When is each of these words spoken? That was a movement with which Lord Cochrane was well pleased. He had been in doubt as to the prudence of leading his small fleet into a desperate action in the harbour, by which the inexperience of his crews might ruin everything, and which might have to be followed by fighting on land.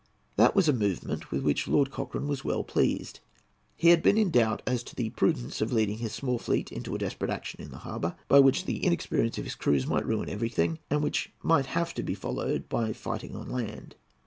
That 0.35 0.55
was 0.55 0.67
a 0.67 0.73
movement 0.73 1.29
with 1.29 1.43
which 1.43 1.67
Lord 1.67 1.91
Cochrane 1.91 2.27
was 2.27 2.43
well 2.43 2.63
pleased. 2.63 3.19
He 3.75 3.89
had 3.89 4.01
been 4.01 4.17
in 4.17 4.31
doubt 4.31 4.63
as 4.65 4.81
to 4.85 4.95
the 4.95 5.11
prudence 5.11 5.61
of 5.61 5.71
leading 5.71 5.99
his 5.99 6.11
small 6.11 6.39
fleet 6.39 6.71
into 6.71 6.95
a 6.95 6.97
desperate 6.97 7.29
action 7.29 7.61
in 7.61 7.69
the 7.69 7.77
harbour, 7.85 8.15
by 8.27 8.39
which 8.39 8.65
the 8.65 8.83
inexperience 8.83 9.37
of 9.37 9.43
his 9.43 9.53
crews 9.53 9.85
might 9.85 10.07
ruin 10.07 10.27
everything, 10.27 10.79
and 10.89 11.03
which 11.03 11.31
might 11.43 11.67
have 11.67 11.93
to 11.93 12.01
be 12.01 12.15
followed 12.15 12.67
by 12.67 12.93
fighting 12.93 13.35
on 13.35 13.47
land. 13.51 13.93